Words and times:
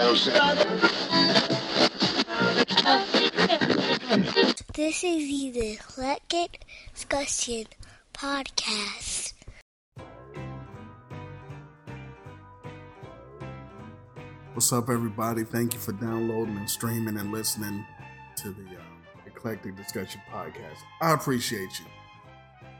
This 0.00 0.28
is 5.04 5.52
the 5.52 5.72
Eclectic 5.74 6.64
Discussion 6.94 7.66
Podcast. 8.14 9.34
What's 14.54 14.72
up, 14.72 14.88
everybody? 14.88 15.44
Thank 15.44 15.74
you 15.74 15.80
for 15.80 15.92
downloading 15.92 16.56
and 16.56 16.70
streaming 16.70 17.18
and 17.18 17.30
listening 17.30 17.84
to 18.36 18.52
the 18.52 18.62
um, 18.62 19.02
Eclectic 19.26 19.76
Discussion 19.76 20.22
Podcast. 20.32 20.78
I 21.02 21.12
appreciate 21.12 21.78
you. 21.78 21.84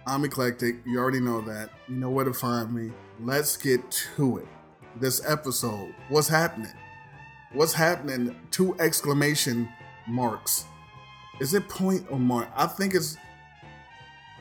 I'm 0.07 0.25
Eclectic. 0.25 0.77
You 0.87 0.99
already 0.99 1.21
know 1.21 1.43
that. 1.43 1.69
You 1.87 1.97
know 1.97 2.09
where 2.09 2.25
to 2.25 2.33
find 2.33 2.73
me. 2.73 2.93
Let's 3.23 3.59
get 3.59 3.91
to 4.17 4.39
it. 4.39 4.49
This 4.97 5.21
episode, 5.31 5.95
what's 6.09 6.27
happening? 6.27 6.73
What's 7.53 7.73
happening? 7.73 8.37
Two 8.53 8.77
exclamation 8.79 9.69
marks. 10.07 10.67
Is 11.41 11.53
it 11.53 11.69
point 11.69 12.07
or 12.09 12.19
mark? 12.19 12.49
I 12.55 12.67
think 12.67 12.95
it's 12.95 13.17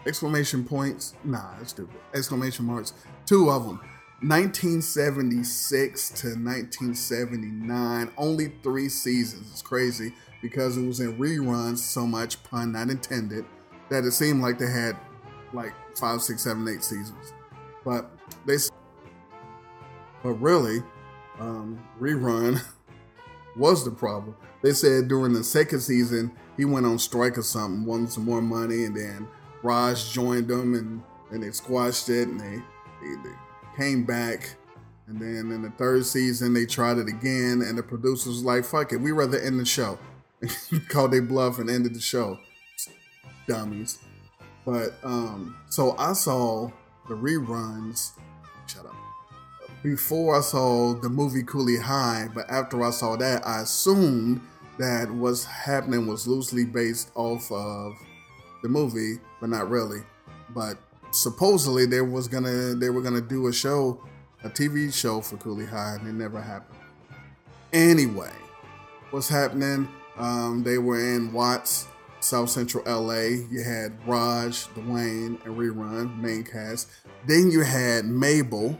exclamation 0.06 0.64
points. 0.64 1.16
Nah, 1.24 1.56
it's 1.60 1.72
stupid. 1.72 2.00
Exclamation 2.14 2.66
marks. 2.66 2.94
Two 3.26 3.50
of 3.50 3.66
them. 3.66 3.80
1976 4.22 6.10
to 6.10 6.28
1979. 6.28 8.12
Only 8.16 8.52
three 8.62 8.90
seasons. 8.90 9.50
It's 9.52 9.64
crazy 9.64 10.14
because 10.44 10.78
it 10.78 10.86
was 10.86 11.00
in 11.00 11.18
reruns 11.18 11.80
so 11.80 12.06
much, 12.06 12.44
pun 12.44 12.74
not 12.74 12.90
intended, 12.90 13.44
that 13.90 14.04
it 14.04 14.12
seemed 14.12 14.42
like 14.44 14.60
they 14.60 14.70
had 14.70 14.96
like 15.52 15.74
five, 15.98 16.22
six, 16.22 16.44
seven, 16.44 16.68
eight 16.68 16.84
seasons. 16.84 17.34
But 17.84 18.12
they, 18.46 18.58
but 20.22 20.34
really, 20.34 20.84
um, 21.40 21.80
rerun 22.00 22.62
was 23.60 23.86
the 23.86 23.92
problem. 23.92 24.36
They 24.64 24.72
said 24.72 25.08
during 25.08 25.34
the 25.34 25.44
second 25.44 25.82
season 25.82 26.32
he 26.58 26.66
went 26.66 26.86
on 26.86 26.98
strike 26.98 27.38
or 27.38 27.44
something, 27.44 27.86
wanted 27.86 28.12
some 28.12 28.26
more 28.26 28.42
money, 28.42 28.86
and 28.86 28.96
then 28.96 29.28
Raj 29.62 30.12
joined 30.12 30.48
them 30.48 30.74
and 30.74 31.04
and 31.32 31.44
they 31.44 31.52
squashed 31.52 32.10
it 32.10 32.28
and 32.28 32.40
they, 32.40 32.56
they, 33.02 33.16
they 33.24 33.36
came 33.78 34.04
back. 34.04 34.56
And 35.08 35.20
then 35.20 35.52
in 35.52 35.62
the 35.62 35.72
third 35.72 36.06
season 36.06 36.54
they 36.54 36.66
tried 36.66 36.98
it 36.98 37.08
again, 37.08 37.62
and 37.62 37.78
the 37.78 37.84
producers 37.84 38.44
like, 38.44 38.64
"Fuck 38.64 38.94
it, 38.94 38.98
we 38.98 39.12
rather 39.12 39.40
end 39.40 39.60
the 39.60 39.66
show." 39.66 39.98
Called 40.90 41.12
they 41.12 41.20
bluff 41.20 41.58
and 41.60 41.70
ended 41.70 41.96
the 41.96 42.00
show. 42.00 42.38
Dummies. 43.48 43.98
But 44.66 44.94
um, 45.04 45.56
so 45.70 45.96
I 45.98 46.14
saw 46.14 46.70
the 47.08 47.16
reruns. 47.16 48.12
Shut 48.68 48.86
up. 48.86 48.99
Before 49.82 50.38
I 50.38 50.42
saw 50.42 50.94
the 50.94 51.08
movie 51.08 51.42
Cooley 51.44 51.78
High, 51.78 52.28
but 52.36 52.50
after 52.50 52.84
I 52.84 52.90
saw 52.90 53.16
that, 53.16 53.48
I 53.48 53.62
assumed 53.62 54.42
that 54.78 55.10
what's 55.10 55.46
happening 55.46 56.06
was 56.06 56.28
loosely 56.28 56.66
based 56.66 57.12
off 57.16 57.50
of 57.50 57.94
the 58.62 58.68
movie, 58.68 59.20
but 59.40 59.50
not 59.50 59.70
really. 59.70 60.02
But 60.50 60.78
supposedly 61.12 61.86
there 61.86 62.04
was 62.04 62.28
gonna 62.28 62.76
they 62.76 62.90
were 62.90 63.02
gonna 63.02 63.22
do 63.22 63.48
a 63.48 63.54
show, 63.54 64.02
a 64.44 64.50
TV 64.50 64.94
show 64.94 65.22
for 65.22 65.38
Cooley 65.38 65.66
High, 65.66 65.96
and 65.96 66.08
it 66.10 66.14
never 66.14 66.42
happened. 66.42 66.80
Anyway, 67.72 68.34
what's 69.12 69.30
happening? 69.30 69.88
Um, 70.18 70.62
they 70.62 70.78
were 70.78 71.00
in 71.00 71.32
Watts, 71.32 71.88
South 72.20 72.50
Central 72.50 72.84
LA. 72.84 73.46
You 73.50 73.64
had 73.64 73.94
Raj, 74.06 74.68
Dwayne, 74.74 75.44
and 75.46 75.58
Rerun, 75.58 76.20
main 76.20 76.44
cast. 76.44 76.90
Then 77.26 77.50
you 77.50 77.62
had 77.62 78.04
Mabel. 78.04 78.78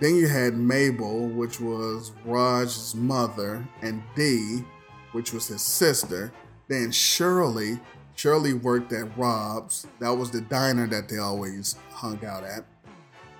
Then 0.00 0.14
you 0.14 0.28
had 0.28 0.56
Mabel, 0.56 1.26
which 1.28 1.60
was 1.60 2.12
Raj's 2.24 2.94
mother, 2.94 3.66
and 3.82 4.02
Dee, 4.14 4.64
which 5.12 5.32
was 5.32 5.48
his 5.48 5.62
sister. 5.62 6.32
Then 6.68 6.92
Shirley. 6.92 7.80
Shirley 8.14 8.52
worked 8.52 8.92
at 8.92 9.16
Rob's. 9.16 9.86
That 10.00 10.10
was 10.10 10.30
the 10.30 10.40
diner 10.40 10.86
that 10.88 11.08
they 11.08 11.18
always 11.18 11.76
hung 11.90 12.24
out 12.24 12.44
at. 12.44 12.64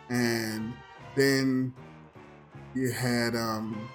And 0.09 0.73
then 1.15 1.75
you 2.75 2.93
had 2.93 3.35
um 3.35 3.89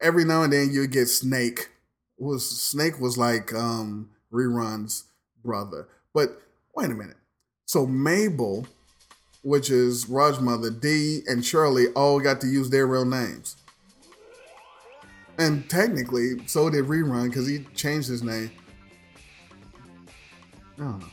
every 0.00 0.24
now 0.24 0.42
and 0.42 0.52
then 0.52 0.70
you 0.72 0.86
get 0.86 1.06
Snake. 1.06 1.70
Was 2.18 2.48
Snake 2.60 3.00
was 3.00 3.16
like 3.16 3.54
um 3.54 4.10
Rerun's 4.32 5.04
brother. 5.44 5.88
But 6.12 6.42
wait 6.74 6.90
a 6.90 6.94
minute. 6.94 7.16
So 7.66 7.86
Mabel, 7.86 8.66
which 9.42 9.70
is 9.70 10.08
Raj's 10.08 10.40
mother, 10.40 10.70
Dee 10.70 11.22
and 11.26 11.44
Shirley 11.44 11.88
all 11.88 12.20
got 12.20 12.40
to 12.40 12.46
use 12.46 12.70
their 12.70 12.86
real 12.86 13.04
names. 13.04 13.56
And 15.38 15.68
technically, 15.70 16.46
so 16.46 16.68
did 16.68 16.86
Rerun 16.86 17.28
because 17.28 17.46
he 17.46 17.60
changed 17.74 18.08
his 18.08 18.22
name. 18.22 18.50
I 20.76 20.82
don't 20.82 20.98
know. 20.98 21.06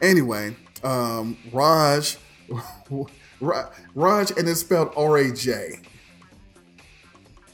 Anyway, 0.00 0.56
um, 0.84 1.36
Raj, 1.52 2.16
Raj, 3.40 4.30
and 4.30 4.48
it's 4.48 4.60
spelled 4.60 4.92
R 4.96 5.18
A 5.18 5.32
J. 5.32 5.80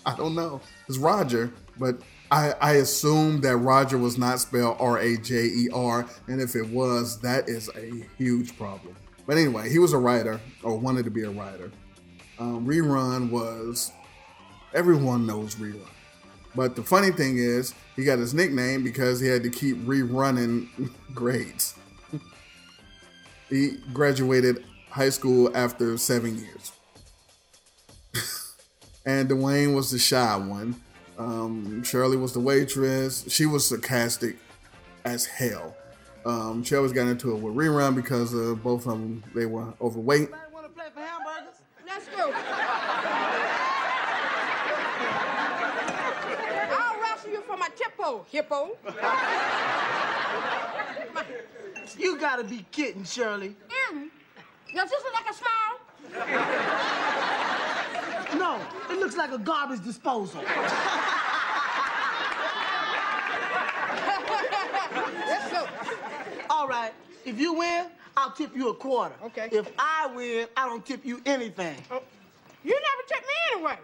I 0.04 0.16
don't 0.16 0.34
know. 0.34 0.60
It's 0.88 0.98
Roger, 0.98 1.52
but 1.78 2.00
I, 2.30 2.52
I 2.60 2.72
assume 2.74 3.40
that 3.40 3.56
Roger 3.56 3.98
was 3.98 4.18
not 4.18 4.40
spelled 4.40 4.76
R 4.78 4.98
A 4.98 5.16
J 5.16 5.44
E 5.44 5.68
R, 5.72 6.06
and 6.28 6.40
if 6.40 6.54
it 6.54 6.68
was, 6.68 7.18
that 7.20 7.48
is 7.48 7.70
a 7.76 8.04
huge 8.18 8.56
problem. 8.56 8.94
But 9.30 9.38
anyway, 9.38 9.70
he 9.70 9.78
was 9.78 9.92
a 9.92 9.96
writer 9.96 10.40
or 10.64 10.76
wanted 10.76 11.04
to 11.04 11.10
be 11.12 11.22
a 11.22 11.30
writer. 11.30 11.70
Um, 12.40 12.66
Rerun 12.66 13.30
was 13.30 13.92
everyone 14.74 15.24
knows 15.24 15.54
Rerun, 15.54 15.86
but 16.56 16.74
the 16.74 16.82
funny 16.82 17.12
thing 17.12 17.38
is 17.38 17.72
he 17.94 18.02
got 18.02 18.18
his 18.18 18.34
nickname 18.34 18.82
because 18.82 19.20
he 19.20 19.28
had 19.28 19.44
to 19.44 19.48
keep 19.48 19.76
rerunning 19.86 20.90
grades. 21.14 21.76
he 23.48 23.76
graduated 23.92 24.64
high 24.90 25.10
school 25.10 25.56
after 25.56 25.96
seven 25.96 26.36
years. 26.36 26.72
and 29.06 29.30
Dwayne 29.30 29.76
was 29.76 29.92
the 29.92 29.98
shy 30.00 30.36
one. 30.38 30.74
Um, 31.18 31.84
Shirley 31.84 32.16
was 32.16 32.32
the 32.32 32.40
waitress. 32.40 33.32
She 33.32 33.46
was 33.46 33.68
sarcastic 33.68 34.38
as 35.04 35.26
hell. 35.26 35.76
Um, 36.24 36.62
she 36.62 36.76
always 36.76 36.92
got 36.92 37.08
into 37.08 37.34
it 37.34 37.38
with 37.38 37.54
Rerun 37.54 37.94
because 37.94 38.34
uh, 38.34 38.54
both 38.62 38.86
of 38.86 38.92
them 38.92 39.24
they 39.34 39.46
were 39.46 39.72
overweight. 39.80 40.28
Anybody 40.28 40.42
want 40.52 40.66
to 40.66 40.72
play 40.72 40.86
for 40.92 41.00
hamburgers? 41.00 41.62
Let's 41.86 42.06
go. 42.08 42.32
I'll 46.78 47.00
wrestle 47.00 47.30
you 47.30 47.40
for 47.42 47.56
my 47.56 47.68
tippo, 47.70 48.26
hippo. 48.30 48.76
you 51.98 52.18
gotta 52.18 52.44
be 52.44 52.66
kidding, 52.70 53.04
Shirley. 53.04 53.56
Mm. 53.92 54.10
Does 54.74 54.90
this 54.90 55.02
look 55.02 55.14
like 55.14 55.30
a 55.30 55.34
smile? 55.34 55.80
No, 58.38 58.60
it 58.90 58.98
looks 58.98 59.16
like 59.16 59.32
a 59.32 59.38
garbage 59.38 59.82
disposal. 59.84 60.42
Let's 65.26 65.50
go. 65.52 65.66
All 66.48 66.59
right, 66.70 66.92
if 67.24 67.38
you 67.38 67.52
win, 67.54 67.86
I'll 68.16 68.30
tip 68.30 68.56
you 68.56 68.70
a 68.70 68.74
quarter. 68.74 69.14
Okay. 69.24 69.48
If 69.52 69.70
I 69.78 70.10
win, 70.14 70.46
I 70.56 70.66
don't 70.66 70.86
tip 70.86 71.04
you 71.04 71.20
anything. 71.26 71.76
Oh. 71.90 72.02
You 72.62 72.72
never 72.72 73.02
took 73.08 73.22
me 73.22 73.34
anyway. 73.52 73.78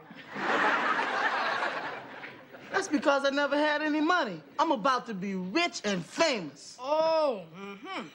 That's 2.72 2.88
because 2.88 3.24
I 3.24 3.30
never 3.30 3.56
had 3.56 3.82
any 3.82 4.00
money. 4.00 4.40
I'm 4.58 4.70
about 4.70 5.06
to 5.06 5.14
be 5.14 5.34
rich 5.34 5.80
and 5.84 6.04
famous. 6.04 6.76
Oh, 6.80 7.42
mm-hmm. 7.58 8.06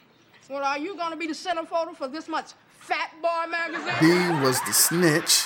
Well, 0.49 0.63
are 0.63 0.77
you 0.77 0.95
gonna 0.95 1.15
be 1.15 1.27
the 1.27 1.33
centerfold 1.33 1.95
for 1.95 2.07
this 2.07 2.27
much 2.27 2.51
Fat 2.79 3.11
Boy 3.21 3.49
magazine? 3.49 3.95
He 3.99 4.43
was 4.43 4.59
the 4.61 4.73
snitch, 4.73 5.45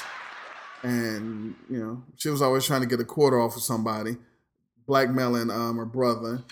and 0.84 1.56
you 1.70 1.80
know 1.80 2.04
she 2.18 2.30
was 2.30 2.42
always 2.42 2.66
trying 2.66 2.82
to 2.82 2.88
get 2.88 3.00
a 3.00 3.06
quarter 3.06 3.40
off 3.40 3.56
of 3.56 3.62
somebody, 3.62 4.18
blackmailing 4.86 5.50
um 5.50 5.78
her 5.78 5.86
brother. 5.86 6.44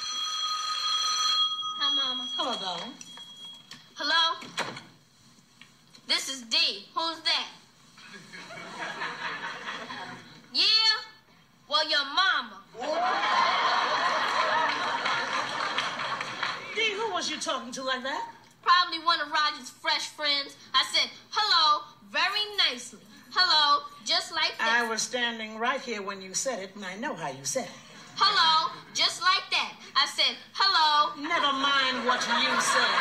Was 24.93 25.01
standing 25.01 25.57
right 25.57 25.81
here 25.81 26.03
when 26.03 26.21
you 26.21 26.35
said 26.35 26.59
it, 26.59 26.75
and 26.75 26.85
I 26.85 26.95
know 26.97 27.15
how 27.15 27.29
you 27.29 27.43
said 27.43 27.63
it. 27.63 27.71
Hello, 28.15 28.71
just 28.93 29.23
like 29.23 29.41
that. 29.49 29.73
I 29.95 30.05
said, 30.05 30.37
hello. 30.53 31.17
Never 31.17 31.49
mind 31.49 32.05
what 32.05 32.21
you 32.21 32.53
said. 32.61 32.93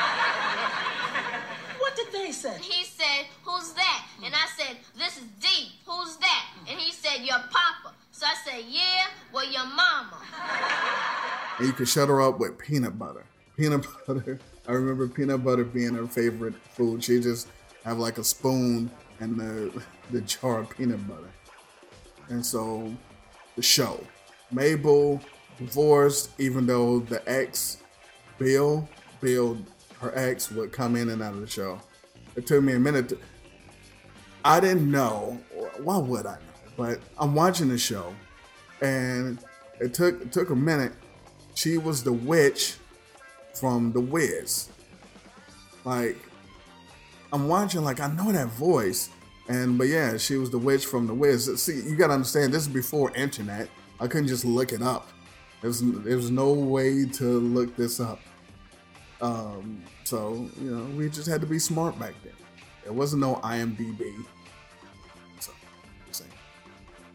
What 1.78 1.94
did 1.94 2.08
they 2.10 2.32
say? 2.32 2.56
He 2.62 2.86
said, 2.86 3.26
who's 3.44 3.74
that? 3.74 4.06
And 4.24 4.32
I 4.32 4.46
said, 4.56 4.78
this 4.96 5.18
is 5.18 5.24
Dee. 5.38 5.72
Who's 5.84 6.16
that? 6.16 6.46
And 6.66 6.80
he 6.80 6.92
said, 6.92 7.26
Your 7.26 7.36
papa. 7.50 7.94
So 8.10 8.24
I 8.24 8.36
said, 8.42 8.64
Yeah, 8.70 9.08
well, 9.30 9.44
your 9.44 9.66
mama. 9.66 10.16
And 11.58 11.66
you 11.66 11.74
could 11.74 11.88
shut 11.88 12.08
her 12.08 12.22
up 12.22 12.38
with 12.38 12.56
peanut 12.56 12.98
butter. 12.98 13.26
Peanut 13.58 13.86
butter. 14.06 14.40
I 14.66 14.72
remember 14.72 15.08
peanut 15.08 15.44
butter 15.44 15.64
being 15.64 15.92
her 15.92 16.06
favorite 16.06 16.54
food. 16.70 17.04
She 17.04 17.20
just 17.20 17.48
have 17.84 17.98
like 17.98 18.16
a 18.16 18.24
spoon 18.24 18.90
and 19.20 19.38
the 19.38 19.82
the 20.10 20.22
jar 20.22 20.60
of 20.60 20.70
peanut 20.70 21.06
butter. 21.06 21.28
And 22.32 22.44
so 22.44 22.90
the 23.56 23.62
show. 23.62 24.02
Mabel 24.50 25.20
divorced, 25.58 26.30
even 26.38 26.64
though 26.64 27.00
the 27.00 27.22
ex, 27.30 27.82
Bill, 28.38 28.88
Bill, 29.20 29.58
her 30.00 30.16
ex, 30.16 30.50
would 30.50 30.72
come 30.72 30.96
in 30.96 31.10
and 31.10 31.22
out 31.22 31.34
of 31.34 31.42
the 31.42 31.46
show. 31.46 31.78
It 32.34 32.46
took 32.46 32.64
me 32.64 32.72
a 32.72 32.78
minute. 32.78 33.10
To, 33.10 33.18
I 34.46 34.60
didn't 34.60 34.90
know. 34.90 35.38
Why 35.82 35.98
would 35.98 36.24
I 36.24 36.36
know? 36.36 36.38
But 36.74 37.00
I'm 37.18 37.34
watching 37.34 37.68
the 37.68 37.76
show, 37.76 38.14
and 38.80 39.38
it 39.78 39.92
took 39.92 40.22
it 40.22 40.32
took 40.32 40.48
a 40.48 40.56
minute. 40.56 40.94
She 41.54 41.76
was 41.76 42.02
the 42.02 42.14
witch 42.14 42.76
from 43.52 43.92
The 43.92 44.00
Wiz. 44.00 44.70
Like, 45.84 46.16
I'm 47.30 47.46
watching, 47.46 47.84
like 47.84 48.00
I 48.00 48.06
know 48.06 48.32
that 48.32 48.48
voice, 48.48 49.10
and 49.48 49.76
but 49.76 49.88
yeah, 49.88 50.16
she 50.16 50.36
was 50.36 50.50
the 50.50 50.58
witch 50.58 50.86
from 50.86 51.06
The 51.06 51.14
Wiz. 51.14 51.50
See, 51.60 51.74
you 51.74 51.96
gotta 51.96 52.14
understand, 52.14 52.52
this 52.52 52.62
is 52.62 52.68
before 52.68 53.14
internet. 53.16 53.68
I 54.00 54.06
couldn't 54.06 54.28
just 54.28 54.44
look 54.44 54.72
it 54.72 54.82
up. 54.82 55.08
There's 55.60 55.80
there 55.80 56.16
was 56.16 56.30
no 56.30 56.52
way 56.52 57.04
to 57.04 57.24
look 57.24 57.76
this 57.76 58.00
up. 58.00 58.20
Um, 59.20 59.82
so 60.04 60.48
you 60.60 60.76
know, 60.76 60.84
we 60.96 61.08
just 61.08 61.28
had 61.28 61.40
to 61.40 61.46
be 61.46 61.58
smart 61.58 61.98
back 61.98 62.14
then. 62.24 62.32
There 62.84 62.92
wasn't 62.92 63.20
no 63.20 63.36
IMDb. 63.36 64.12
So. 65.38 65.52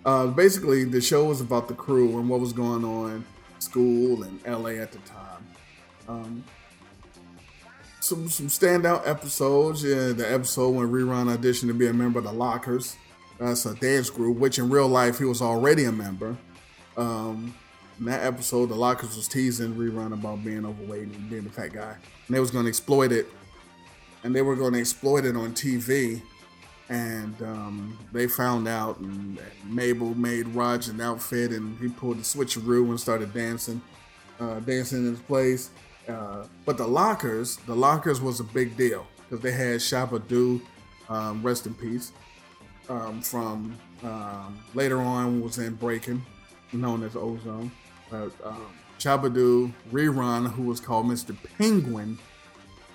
Uh, 0.06 0.27
basically, 0.27 0.85
the 0.85 1.01
show 1.01 1.25
was 1.25 1.41
about 1.41 1.68
the 1.68 1.73
crew 1.73 2.18
and 2.18 2.30
what 2.30 2.39
was 2.39 2.53
going 2.53 2.85
on, 2.85 3.25
school 3.59 4.23
and 4.23 4.41
LA 4.45 4.81
at 4.81 4.94
the 4.94 5.00
time. 5.00 5.47
Um, 6.07 6.44
some 8.07 8.30
some 8.30 8.48
standout 8.48 9.07
episodes. 9.07 9.83
Yeah, 9.83 10.13
the 10.13 10.31
episode 10.31 10.69
when 10.71 10.89
Rerun 10.89 11.36
auditioned 11.36 11.68
to 11.68 11.74
be 11.74 11.88
a 11.88 11.94
member 11.94 12.19
of 12.19 12.25
the 12.25 12.31
Lockers. 12.31 12.95
That's 13.38 13.65
a 13.65 13.75
dance 13.75 14.09
group, 14.09 14.38
which 14.38 14.57
in 14.57 14.69
real 14.69 14.88
life 14.88 15.19
he 15.19 15.25
was 15.25 15.42
already 15.42 15.83
a 15.83 15.92
member. 15.92 16.38
Um, 16.95 17.54
in 18.00 18.06
that 18.06 18.24
episode, 18.24 18.68
the 18.68 18.75
Lockers 18.75 19.15
was 19.15 19.27
teasing 19.27 19.75
Rerun 19.75 20.13
about 20.13 20.44
being 20.44 20.65
overweight 20.65 21.04
and 21.04 21.30
being 21.30 21.45
a 21.45 21.50
fat 21.50 21.74
guy, 21.74 21.95
and 22.27 22.36
they 22.36 22.39
was 22.39 22.50
going 22.50 22.63
to 22.63 22.69
exploit 22.69 23.12
it, 23.12 23.27
and 24.24 24.33
they 24.33 24.42
were 24.42 24.56
going 24.56 24.74
to 24.74 24.80
exploit 24.80 25.25
it 25.25 25.36
on 25.36 25.51
TV. 25.54 26.21
And 26.89 27.36
um, 27.42 28.00
they 28.13 28.27
found 28.27 28.65
out, 28.65 28.98
and 29.00 29.38
Mabel 29.65 30.15
made 30.15 30.48
Raj 30.48 30.88
an 30.88 31.01
outfit, 31.01 31.51
and 31.51 31.77
he 31.80 31.89
pulled 31.89 32.18
the 32.18 32.21
switcheroo 32.21 32.89
and 32.89 32.98
started 32.98 33.33
dancing, 33.33 33.81
uh, 34.39 34.62
dancing 34.62 35.00
in 35.00 35.12
his 35.12 35.19
place. 35.19 35.69
Uh, 36.07 36.45
but 36.65 36.77
the 36.77 36.88
Lockers, 36.88 37.57
the 37.68 37.75
Lockers 37.75 38.21
was 38.21 38.39
a 38.39 38.44
big 38.44 38.77
deal 38.77 39.06
because 39.18 39.42
they 39.44 39.51
had 39.51 39.80
Shabba-Doo, 39.80 40.62
um, 41.09 41.44
rest 41.44 41.65
in 41.65 41.74
peace, 41.74 42.12
um, 42.89 43.21
from 43.21 43.77
um, 44.04 44.59
later 44.74 45.00
on 45.00 45.42
was 45.42 45.57
in 45.57 45.75
Breakin', 45.75 46.21
known 46.71 47.04
as 47.04 47.15
Ozone. 47.15 47.71
But 48.09 48.31
um, 48.44 48.74
Rerun, 49.00 50.51
who 50.51 50.63
was 50.63 50.80
called 50.80 51.07
Mr. 51.07 51.36
Penguin, 51.57 52.18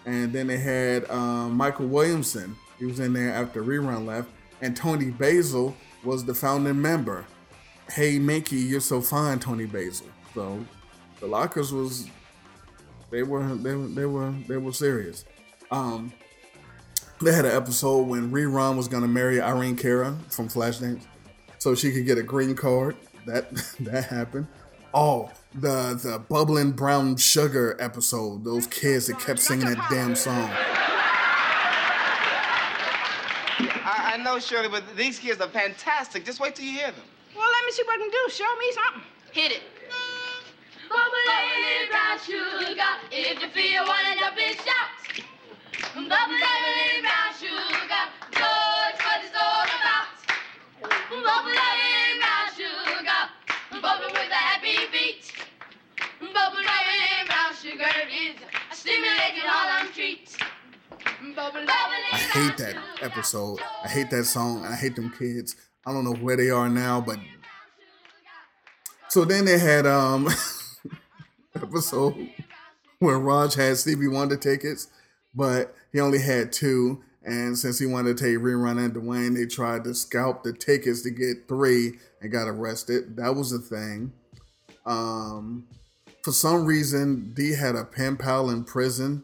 and 0.06 0.32
then 0.32 0.46
they 0.46 0.58
had 0.58 1.08
um, 1.10 1.54
Michael 1.56 1.86
Williamson. 1.86 2.56
He 2.78 2.86
was 2.86 2.98
in 2.98 3.12
there 3.12 3.32
after 3.32 3.62
Rerun 3.62 4.06
left, 4.06 4.30
and 4.60 4.76
Toni 4.76 5.10
Basil 5.10 5.76
was 6.02 6.24
the 6.24 6.34
founding 6.34 6.80
member. 6.80 7.24
Hey 7.90 8.18
Mickey, 8.18 8.56
you're 8.56 8.80
so 8.80 9.00
fine, 9.00 9.38
Toni 9.38 9.66
Basil. 9.66 10.06
So 10.34 10.64
the 11.20 11.26
Lockers 11.26 11.72
was 11.72 12.08
they 13.12 13.22
were 13.22 13.44
they, 13.54 13.74
were- 13.74 13.86
they 13.88 14.06
were 14.06 14.34
they 14.48 14.56
were 14.56 14.72
serious. 14.72 15.24
Um, 15.70 16.12
they 17.20 17.32
had 17.32 17.44
an 17.44 17.54
episode 17.56 18.08
when 18.08 18.32
Rerun 18.32 18.76
was 18.76 18.88
gonna 18.88 19.06
marry 19.08 19.40
Irene 19.40 19.76
Cara 19.76 20.16
from 20.30 20.48
Flashdance, 20.48 21.06
so 21.58 21.74
she 21.76 21.92
could 21.92 22.04
get 22.06 22.18
a 22.18 22.22
green 22.22 22.56
card. 22.56 22.96
That 23.26 23.54
that 23.80 24.04
happened. 24.06 24.48
Oh, 24.94 25.30
the 25.54 25.94
the 26.02 26.18
bubbling 26.28 26.72
brown 26.72 27.16
sugar 27.16 27.76
episode. 27.78 28.44
Those 28.44 28.66
kids 28.66 29.06
that 29.06 29.20
kept 29.20 29.38
singing 29.38 29.66
that 29.66 29.86
damn 29.90 30.14
song. 30.16 30.50
I, 33.84 34.12
I 34.14 34.16
know, 34.22 34.38
Shirley, 34.38 34.68
but 34.68 34.82
these 34.96 35.18
kids 35.18 35.40
are 35.40 35.48
fantastic. 35.48 36.24
Just 36.24 36.40
wait 36.40 36.54
till 36.54 36.64
you 36.64 36.72
hear 36.72 36.86
them. 36.90 37.04
Well, 37.36 37.46
let 37.50 37.64
me 37.66 37.72
see 37.72 37.82
what 37.84 37.94
I 37.94 37.98
can 38.02 38.10
do. 38.10 38.30
Show 38.30 38.56
me 38.58 38.72
something. 38.72 39.02
Hit 39.32 39.52
it. 39.52 39.62
Bubbly 40.92 41.88
brown 41.90 42.18
sugar, 42.20 42.92
if 43.10 43.40
you 43.40 43.48
feel 43.48 43.84
wanna 43.86 44.14
jump 44.20 44.36
and 44.36 44.56
shout. 44.60 44.92
Bubbly 45.94 46.10
brown 47.00 47.32
sugar, 47.40 48.04
George, 48.32 48.98
what 49.00 49.20
it's 49.24 49.36
all 49.36 49.68
about. 49.78 50.12
Bubbly 51.08 51.56
brown 52.20 52.46
sugar, 52.56 53.22
bubble 53.80 54.12
with 54.12 54.30
a 54.30 54.42
happy 54.50 54.76
beat. 54.92 55.32
Bubbly 56.20 56.64
brown 57.26 57.54
sugar 57.54 57.92
is 58.12 58.36
a 58.70 58.74
stimulating 58.76 59.48
Harlem 59.48 59.92
treat. 59.92 60.36
I 61.24 62.18
hate 62.32 62.56
that 62.58 62.76
episode. 63.00 63.60
I 63.84 63.88
hate 63.88 64.10
that 64.10 64.24
song. 64.24 64.64
I 64.66 64.74
hate 64.74 64.96
them 64.96 65.12
kids. 65.18 65.56
I 65.86 65.92
don't 65.92 66.04
know 66.04 66.14
where 66.14 66.36
they 66.36 66.50
are 66.50 66.68
now, 66.68 67.00
but 67.00 67.18
so 69.08 69.24
then 69.24 69.44
they 69.44 69.58
had 69.58 69.86
um 69.86 70.28
episode 71.54 72.30
where 72.98 73.18
Raj 73.18 73.54
had 73.54 73.76
Stevie 73.76 74.08
Wonder 74.08 74.36
tickets, 74.36 74.88
but 75.34 75.74
he 75.92 76.00
only 76.00 76.20
had 76.20 76.52
two. 76.52 77.02
And 77.24 77.56
since 77.56 77.78
he 77.78 77.86
wanted 77.86 78.16
to 78.16 78.24
take 78.24 78.38
rerun 78.38 78.84
and 78.84 78.94
Dwayne, 78.94 79.34
they 79.36 79.46
tried 79.46 79.84
to 79.84 79.94
scalp 79.94 80.42
the 80.42 80.52
tickets 80.52 81.02
to 81.02 81.10
get 81.10 81.46
three 81.46 81.92
and 82.20 82.32
got 82.32 82.48
arrested. 82.48 83.16
That 83.16 83.36
was 83.36 83.52
a 83.52 83.58
thing. 83.58 84.12
Um, 84.86 85.66
for 86.22 86.32
some 86.32 86.64
reason, 86.64 87.32
Dee 87.34 87.54
had 87.54 87.76
a 87.76 87.84
pen 87.84 88.16
pal 88.16 88.50
in 88.50 88.64
prison, 88.64 89.22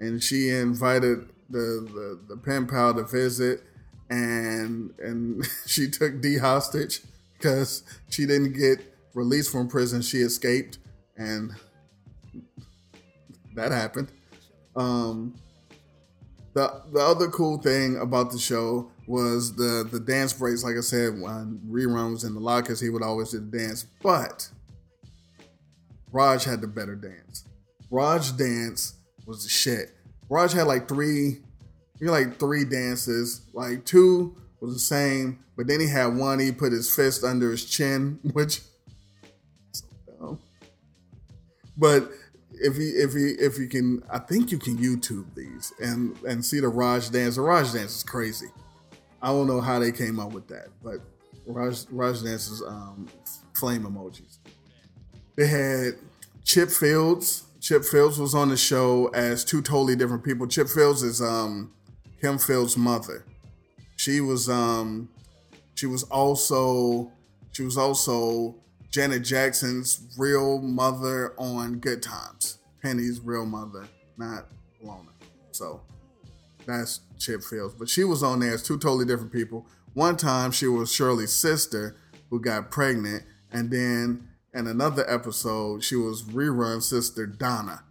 and 0.00 0.22
she 0.22 0.50
invited 0.50 1.28
the 1.50 2.18
the, 2.28 2.34
the 2.34 2.36
pen 2.36 2.66
pal 2.66 2.94
to 2.94 3.04
visit, 3.04 3.62
and 4.10 4.92
and 4.98 5.46
she 5.66 5.88
took 5.90 6.20
Dee 6.20 6.38
hostage 6.38 7.02
because 7.34 7.82
she 8.10 8.26
didn't 8.26 8.52
get 8.52 8.80
released 9.14 9.52
from 9.52 9.68
prison. 9.68 10.02
She 10.02 10.18
escaped, 10.18 10.78
and 11.16 11.52
that 13.58 13.72
happened. 13.72 14.10
Um, 14.76 15.34
the 16.54 16.82
the 16.92 17.00
other 17.00 17.28
cool 17.28 17.58
thing 17.58 17.98
about 17.98 18.30
the 18.30 18.38
show 18.38 18.90
was 19.06 19.54
the 19.54 19.88
the 19.90 20.00
dance 20.00 20.32
breaks. 20.32 20.64
Like 20.64 20.76
I 20.76 20.80
said, 20.80 21.20
when 21.20 21.60
rerun 21.68 22.12
was 22.12 22.24
in 22.24 22.34
the 22.34 22.40
lockers, 22.40 22.80
he 22.80 22.90
would 22.90 23.02
always 23.02 23.30
do 23.30 23.40
the 23.40 23.58
dance, 23.58 23.84
but 24.02 24.48
Raj 26.10 26.44
had 26.44 26.60
the 26.60 26.66
better 26.66 26.94
dance. 26.94 27.44
Raj 27.90 28.36
dance 28.36 28.94
was 29.26 29.44
the 29.44 29.50
shit. 29.50 29.94
Raj 30.28 30.52
had 30.52 30.66
like 30.66 30.88
three, 30.88 31.38
like 32.00 32.38
three 32.38 32.64
dances. 32.64 33.42
Like 33.52 33.84
two 33.84 34.36
was 34.60 34.74
the 34.74 34.80
same, 34.80 35.44
but 35.56 35.66
then 35.66 35.80
he 35.80 35.88
had 35.88 36.16
one. 36.16 36.38
He 36.38 36.52
put 36.52 36.72
his 36.72 36.94
fist 36.94 37.24
under 37.24 37.50
his 37.50 37.64
chin, 37.64 38.18
which. 38.32 38.62
But 41.76 42.10
if 42.60 42.76
he 42.76 42.88
if 42.90 43.12
he 43.12 43.30
if 43.42 43.58
you 43.58 43.68
can, 43.68 44.02
I 44.10 44.18
think 44.18 44.50
you 44.50 44.58
can 44.58 44.76
YouTube 44.76 45.34
these 45.34 45.72
and 45.80 46.16
and 46.22 46.44
see 46.44 46.60
the 46.60 46.68
Raj 46.68 47.10
dance. 47.10 47.36
The 47.36 47.42
Raj 47.42 47.72
dance 47.72 47.96
is 47.96 48.02
crazy. 48.02 48.48
I 49.20 49.28
don't 49.28 49.46
know 49.46 49.60
how 49.60 49.78
they 49.78 49.92
came 49.92 50.20
up 50.20 50.32
with 50.32 50.46
that, 50.48 50.68
but 50.82 51.00
Raj 51.46 51.86
Raj 51.90 52.22
dance 52.22 52.48
is 52.48 52.62
um, 52.62 53.08
flame 53.54 53.82
emojis. 53.82 54.38
They 55.36 55.46
had 55.46 55.94
Chip 56.44 56.70
Fields. 56.70 57.44
Chip 57.60 57.84
Fields 57.84 58.18
was 58.18 58.34
on 58.34 58.48
the 58.48 58.56
show 58.56 59.08
as 59.08 59.44
two 59.44 59.60
totally 59.60 59.96
different 59.96 60.24
people. 60.24 60.46
Chip 60.46 60.68
Fields 60.68 61.02
is 61.02 61.20
um 61.20 61.72
Kim 62.20 62.38
Fields' 62.38 62.76
mother. 62.76 63.24
She 63.96 64.20
was 64.20 64.48
um 64.48 65.08
she 65.74 65.86
was 65.86 66.04
also 66.04 67.12
she 67.52 67.62
was 67.62 67.76
also 67.76 68.56
Janet 68.90 69.22
Jackson's 69.22 70.00
real 70.16 70.60
mother 70.60 71.34
on 71.38 71.78
Good 71.78 72.02
Times. 72.02 72.58
Penny's 72.82 73.20
real 73.20 73.44
mother, 73.44 73.86
not 74.16 74.46
Lona. 74.82 75.10
So 75.50 75.82
that's 76.66 77.00
Chip 77.18 77.42
Fields. 77.42 77.74
But 77.74 77.88
she 77.88 78.04
was 78.04 78.22
on 78.22 78.40
there 78.40 78.54
as 78.54 78.62
two 78.62 78.78
totally 78.78 79.04
different 79.04 79.32
people. 79.32 79.66
One 79.94 80.16
time 80.16 80.52
she 80.52 80.66
was 80.66 80.92
Shirley's 80.92 81.32
sister 81.32 81.96
who 82.30 82.40
got 82.40 82.70
pregnant, 82.70 83.24
and 83.52 83.70
then 83.70 84.28
in 84.54 84.66
another 84.66 85.04
episode 85.10 85.82
she 85.82 85.96
was 85.96 86.22
rerun 86.22 86.82
sister 86.82 87.26
Donna. 87.26 87.82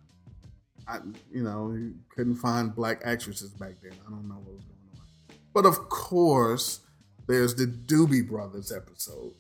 I, 0.88 1.00
you 1.32 1.44
know, 1.44 1.78
couldn't 2.16 2.38
find 2.38 2.74
black 2.74 3.02
actresses 3.04 3.52
back 3.52 3.74
then. 3.84 3.92
I 4.08 4.10
don't 4.10 4.28
know 4.28 4.36
what 4.36 4.56
was 4.56 4.64
going 4.64 4.96
on. 4.96 5.36
But 5.54 5.66
of 5.66 5.90
course, 5.90 6.80
there's 7.28 7.56
the 7.56 7.66
Doobie 7.68 8.28
Brothers 8.28 8.72
episode. 8.72 9.34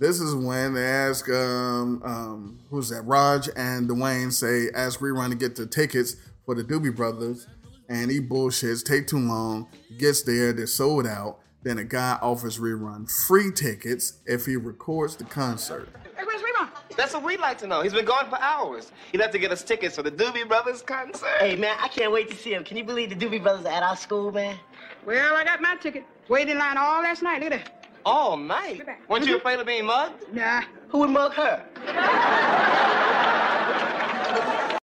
This 0.00 0.20
is 0.20 0.32
when 0.32 0.74
they 0.74 0.86
ask, 0.86 1.28
um, 1.28 2.00
um, 2.04 2.58
who's 2.70 2.88
that? 2.90 3.02
Raj 3.02 3.48
and 3.56 3.88
Dwayne 3.88 4.32
say, 4.32 4.68
ask 4.72 5.00
Rerun 5.00 5.30
to 5.30 5.34
get 5.34 5.56
the 5.56 5.66
tickets 5.66 6.14
for 6.46 6.54
the 6.54 6.62
Doobie 6.62 6.94
Brothers, 6.94 7.48
and 7.88 8.08
he 8.08 8.20
bullshits, 8.20 8.84
take 8.84 9.08
too 9.08 9.18
long, 9.18 9.66
gets 9.98 10.22
there, 10.22 10.52
they're 10.52 10.68
sold 10.68 11.04
out. 11.04 11.40
Then 11.64 11.78
a 11.78 11.84
guy 11.84 12.16
offers 12.22 12.60
Rerun 12.60 13.10
free 13.10 13.50
tickets 13.50 14.20
if 14.24 14.46
he 14.46 14.54
records 14.54 15.16
the 15.16 15.24
concert. 15.24 15.88
Hey, 16.16 16.22
where's 16.24 16.42
Rerun? 16.42 16.68
That's 16.96 17.12
what 17.14 17.24
we'd 17.24 17.40
like 17.40 17.58
to 17.58 17.66
know. 17.66 17.82
He's 17.82 17.92
been 17.92 18.04
gone 18.04 18.30
for 18.30 18.40
hours. 18.40 18.92
He'd 19.10 19.20
have 19.20 19.32
to 19.32 19.38
get 19.40 19.50
us 19.50 19.64
tickets 19.64 19.96
for 19.96 20.04
the 20.04 20.12
Doobie 20.12 20.46
Brothers 20.46 20.80
concert. 20.80 21.26
Hey, 21.40 21.56
man, 21.56 21.76
I 21.80 21.88
can't 21.88 22.12
wait 22.12 22.30
to 22.30 22.36
see 22.36 22.54
him. 22.54 22.62
Can 22.62 22.76
you 22.76 22.84
believe 22.84 23.10
the 23.10 23.16
Doobie 23.16 23.42
Brothers 23.42 23.66
are 23.66 23.72
at 23.72 23.82
our 23.82 23.96
school, 23.96 24.30
man? 24.30 24.56
Well, 25.04 25.34
I 25.34 25.42
got 25.42 25.60
my 25.60 25.74
ticket. 25.74 26.04
Waited 26.28 26.52
in 26.52 26.58
line 26.58 26.76
all 26.76 27.02
last 27.02 27.24
night. 27.24 27.42
Look 27.42 27.50
at 27.52 27.64
that. 27.64 27.77
Oh, 28.06 28.10
All 28.30 28.36
night. 28.36 28.82
Weren't 29.08 29.26
you 29.26 29.36
afraid 29.36 29.58
of 29.60 29.66
being 29.66 29.84
mugged? 29.86 30.32
Nah. 30.32 30.62
Who 30.88 30.98
would 31.00 31.10
mug 31.10 31.32
her? 31.34 31.64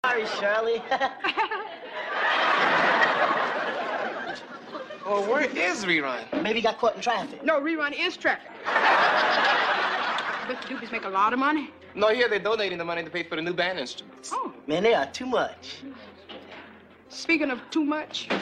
Sorry, 0.04 0.26
Shirley. 0.26 0.82
Well, 5.06 5.22
where 5.22 5.44
is 5.44 5.86
Rerun? 5.86 6.42
Maybe 6.42 6.58
he 6.58 6.62
got 6.62 6.76
caught 6.76 6.94
in 6.94 7.00
traffic. 7.00 7.42
No, 7.42 7.58
Rerun 7.62 7.98
is 7.98 8.14
traffic. 8.18 8.50
But 10.46 10.60
the 10.60 10.68
Doobies 10.68 10.92
make 10.92 11.04
a 11.04 11.08
lot 11.08 11.32
of 11.32 11.38
money. 11.38 11.70
No, 11.94 12.08
here 12.08 12.28
they're 12.28 12.38
donating 12.38 12.76
the 12.76 12.84
money 12.84 13.02
to 13.02 13.08
pay 13.08 13.22
for 13.22 13.36
the 13.36 13.40
new 13.40 13.54
band 13.54 13.78
instruments. 13.78 14.30
Oh, 14.34 14.52
Man, 14.66 14.82
they 14.82 14.92
are 14.92 15.06
too 15.06 15.24
much. 15.24 15.78
speaking 17.08 17.50
of 17.50 17.58
too 17.70 17.84
much, 17.84 18.24
Hey, 18.28 18.36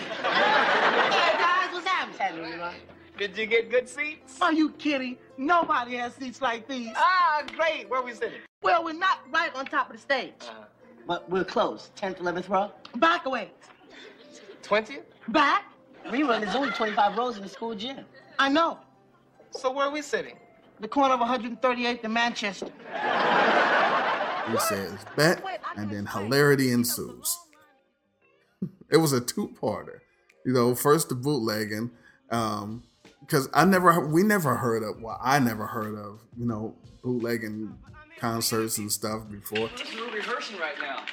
guys, 1.39 1.73
what's 1.73 1.87
happening, 1.87 2.43
Rerun? 2.45 2.75
Did 3.19 3.37
you 3.39 3.47
get 3.47 3.71
good 3.71 3.89
seats? 3.89 4.39
Are 4.43 4.53
you 4.53 4.71
kidding? 4.73 5.17
Nobody 5.39 5.95
has 5.97 6.15
seats 6.15 6.43
like 6.43 6.69
these. 6.69 6.91
Ah, 6.95 7.43
great. 7.57 7.89
Where 7.89 8.03
we 8.03 8.13
sitting? 8.13 8.41
Well, 8.63 8.85
we're 8.85 8.93
not 8.93 9.21
right 9.31 9.55
on 9.55 9.65
top 9.67 9.89
of 9.89 9.97
the 9.97 10.03
stage. 10.03 10.35
But 11.07 11.29
we're 11.31 11.45
close. 11.45 11.91
10th, 11.97 12.19
11th 12.19 12.49
row. 12.51 12.73
Back 12.97 13.25
away. 13.25 13.53
20th? 14.63 15.05
Back? 15.29 15.65
Rerun, 16.07 16.41
there's 16.41 16.55
only 16.55 16.71
25 16.71 17.17
rows 17.17 17.37
in 17.37 17.43
the 17.43 17.49
school 17.49 17.75
gym. 17.75 18.05
I 18.39 18.49
know. 18.49 18.79
So 19.51 19.73
where 19.73 19.87
are 19.87 19.91
we 19.91 20.03
sitting? 20.03 20.37
The 20.81 20.89
corner 20.89 21.15
of 21.15 21.21
138th 21.21 22.05
and 22.05 22.13
Manchester. 22.13 22.71
He 24.51 24.59
says, 24.59 25.05
bet, 25.17 25.43
and 25.77 25.91
then 25.91 26.07
hilarity 26.07 26.71
ensues. 26.71 27.37
it 28.91 28.99
was 28.99 29.13
a 29.13 29.21
two-parter. 29.21 30.01
You 30.45 30.53
know, 30.53 30.75
first 30.75 31.09
the 31.09 31.17
bootlegging, 31.17 31.91
um, 32.31 32.85
because 33.27 33.49
I 33.53 33.65
never, 33.65 34.07
we 34.07 34.23
never 34.23 34.57
heard 34.57 34.83
of, 34.83 35.03
well, 35.03 35.19
I 35.21 35.39
never 35.41 35.67
heard 35.67 35.99
of, 35.99 36.21
you 36.39 36.47
know, 36.47 36.77
bootlegging 37.03 37.77
concerts 38.19 38.79
and 38.79 38.91
stuff 38.91 39.29
before. 39.29 39.69
We're 39.97 40.15
rehearsing 40.15 40.59
right 40.59 40.79
now. 40.81 41.05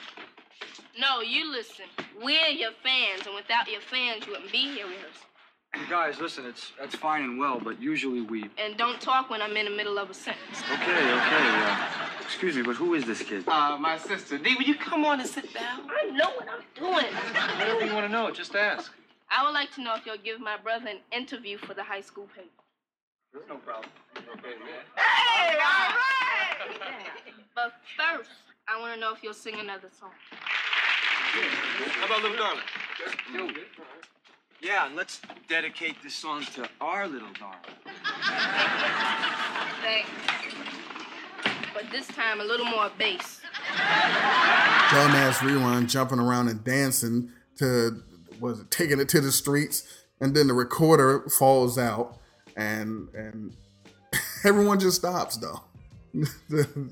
No, 1.00 1.22
you 1.22 1.52
listen. 1.52 1.86
We're 2.22 2.50
your 2.50 2.72
fans, 2.84 3.26
and 3.26 3.36
without 3.36 3.70
your 3.70 3.82
fans, 3.82 4.28
you 4.28 4.34
wouldn't 4.34 4.52
be 4.52 4.76
here 4.76 4.86
rehearsing. 4.86 5.28
You 5.76 5.90
guys, 5.90 6.20
listen, 6.20 6.46
it's 6.46 6.72
that's 6.80 6.94
fine 6.94 7.24
and 7.24 7.40
well, 7.40 7.60
but 7.60 7.82
usually 7.82 8.22
we. 8.22 8.48
And 8.64 8.78
don't 8.78 9.02
talk 9.02 9.32
when 9.32 9.42
I'm 9.42 9.58
in 9.58 9.66
the 9.66 9.72
middle 9.72 9.98
of 9.98 10.12
a 10.12 10.14
sentence. 10.14 10.62
Okay, 10.72 10.84
okay. 10.84 11.48
Uh, 11.50 11.88
excuse 12.22 12.56
me, 12.56 12.62
but 12.62 12.76
who 12.76 12.94
is 12.94 13.06
this 13.06 13.24
kid? 13.24 13.48
Uh, 13.48 13.76
my 13.80 13.98
sister. 13.98 14.38
Dee, 14.38 14.54
will 14.54 14.66
you 14.66 14.76
come 14.76 15.04
on 15.04 15.20
and 15.20 15.28
sit 15.28 15.52
down? 15.52 15.90
I 15.90 16.12
know 16.12 16.30
what 16.36 16.48
I'm 16.48 16.62
doing. 16.76 17.12
Whatever 17.58 17.86
you 17.88 17.94
want 17.96 18.06
to 18.06 18.10
know, 18.10 18.30
just 18.30 18.54
ask. 18.54 18.92
I 19.36 19.44
would 19.44 19.54
like 19.54 19.74
to 19.76 19.82
know 19.82 19.96
if 19.96 20.06
you'll 20.06 20.18
give 20.18 20.40
my 20.40 20.58
brother 20.58 20.90
an 20.90 21.00
interview 21.12 21.58
for 21.58 21.74
the 21.74 21.84
high 21.84 22.02
school 22.02 22.28
paper. 22.36 22.50
There's 23.34 23.46
no 23.50 23.56
problem. 23.58 23.90
Okay, 24.16 24.54
man. 24.60 24.84
Hey, 24.96 25.58
all 25.58 25.90
right! 25.90 26.94
But 27.56 27.74
first, 27.98 28.30
I 28.68 28.80
want 28.80 28.94
to 28.94 29.00
know 29.00 29.12
if 29.12 29.24
you'll 29.24 29.34
sing 29.34 29.60
another 29.60 29.90
song. 30.00 30.12
How 30.30 32.06
about 32.06 32.22
Little 32.22 32.38
Darling? 32.38 32.62
Mm. 33.32 33.56
Yeah, 34.62 34.86
and 34.86 34.96
let's 34.96 35.20
dedicate 35.50 35.96
this 36.04 36.14
song 36.14 36.46
to 36.54 36.70
our 36.80 37.08
little 37.08 37.34
darling. 37.40 37.60
Thanks. 39.82 40.10
But 41.74 41.90
this 41.92 42.08
time, 42.08 42.40
a 42.40 42.44
little 42.44 42.68
more 42.68 42.92
bass. 42.98 43.42
dumbass 44.90 45.40
Rerun 45.40 45.90
jumping 45.90 46.20
around 46.20 46.50
and 46.50 46.64
dancing 46.64 47.32
to 47.58 48.04
was 48.44 48.60
it 48.60 48.70
taking 48.70 49.00
it 49.00 49.10
to 49.10 49.22
the 49.22 49.32
streets 49.32 49.88
and 50.20 50.36
then 50.36 50.48
the 50.48 50.54
recorder 50.54 51.28
falls 51.30 51.78
out 51.78 52.18
and 52.56 53.08
and 53.16 53.56
everyone 54.46 54.80
just 54.80 54.98
stops 54.98 55.38
though. 55.38 55.62
The, 56.50 56.92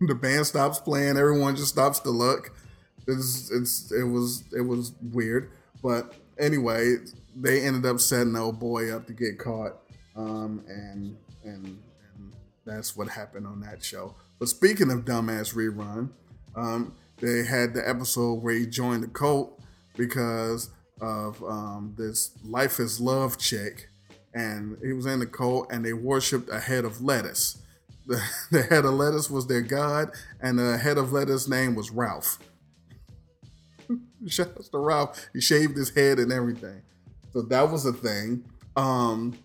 the 0.00 0.14
band 0.14 0.46
stops 0.46 0.78
playing. 0.78 1.18
Everyone 1.18 1.56
just 1.56 1.70
stops 1.70 1.98
to 2.00 2.10
look. 2.10 2.52
It's, 3.06 3.50
it's 3.50 3.90
it 3.90 4.04
was 4.04 4.44
it 4.56 4.62
was 4.62 4.92
weird. 5.12 5.50
But 5.82 6.14
anyway 6.38 6.96
they 7.34 7.62
ended 7.62 7.86
up 7.86 8.00
setting 8.00 8.34
the 8.34 8.40
old 8.40 8.60
boy 8.60 8.94
up 8.94 9.06
to 9.06 9.12
get 9.12 9.38
caught 9.38 9.76
um 10.16 10.64
and 10.68 11.16
and 11.44 11.64
and 12.14 12.32
that's 12.64 12.96
what 12.96 13.08
happened 13.08 13.46
on 13.46 13.60
that 13.60 13.82
show. 13.82 14.14
But 14.38 14.48
speaking 14.48 14.90
of 14.90 15.04
dumbass 15.04 15.54
rerun 15.54 16.10
um, 16.54 16.94
they 17.18 17.44
had 17.44 17.74
the 17.74 17.86
episode 17.86 18.42
where 18.42 18.54
he 18.54 18.66
joined 18.66 19.02
the 19.02 19.08
cult 19.08 19.60
because 19.96 20.70
of 21.00 21.42
um, 21.44 21.94
this 21.96 22.32
life 22.44 22.78
is 22.78 23.00
love 23.00 23.38
chick 23.38 23.88
and 24.34 24.76
he 24.84 24.92
was 24.92 25.06
in 25.06 25.18
the 25.18 25.26
cult 25.26 25.70
and 25.72 25.84
they 25.84 25.92
worshipped 25.92 26.48
a 26.50 26.60
head 26.60 26.84
of 26.84 27.00
lettuce 27.00 27.58
the, 28.06 28.20
the 28.50 28.62
head 28.62 28.84
of 28.84 28.94
lettuce 28.94 29.30
was 29.30 29.46
their 29.46 29.60
god 29.60 30.10
and 30.40 30.58
the 30.58 30.78
head 30.78 30.98
of 30.98 31.12
lettuce 31.12 31.48
name 31.48 31.74
was 31.74 31.90
ralph 31.90 32.38
shout 34.26 34.48
out 34.48 34.64
to 34.64 34.78
ralph 34.78 35.28
he 35.32 35.40
shaved 35.40 35.76
his 35.76 35.90
head 35.90 36.18
and 36.18 36.32
everything 36.32 36.82
so 37.32 37.42
that 37.42 37.70
was 37.70 37.86
a 37.86 37.92
thing 37.92 38.44
um 38.76 39.36